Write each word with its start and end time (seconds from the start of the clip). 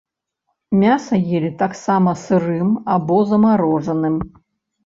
Мяса 0.83 1.19
елі 1.39 1.51
таксама 1.59 2.15
сырым 2.23 2.73
або 2.95 3.21
замарожаным. 3.33 4.15